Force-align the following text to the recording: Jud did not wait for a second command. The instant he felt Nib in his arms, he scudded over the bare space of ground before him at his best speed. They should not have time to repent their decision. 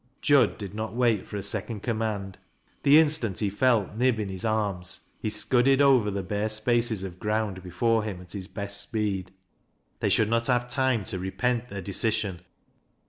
Jud 0.19 0.57
did 0.57 0.73
not 0.73 0.95
wait 0.95 1.27
for 1.27 1.37
a 1.37 1.43
second 1.43 1.83
command. 1.83 2.39
The 2.81 2.97
instant 2.97 3.37
he 3.37 3.51
felt 3.51 3.93
Nib 3.95 4.19
in 4.19 4.29
his 4.29 4.43
arms, 4.43 5.01
he 5.19 5.29
scudded 5.29 5.79
over 5.79 6.09
the 6.09 6.23
bare 6.23 6.49
space 6.49 7.03
of 7.03 7.19
ground 7.19 7.61
before 7.61 8.01
him 8.03 8.19
at 8.19 8.31
his 8.33 8.47
best 8.47 8.81
speed. 8.81 9.31
They 9.99 10.09
should 10.09 10.27
not 10.27 10.47
have 10.47 10.67
time 10.67 11.03
to 11.03 11.19
repent 11.19 11.69
their 11.69 11.83
decision. 11.83 12.39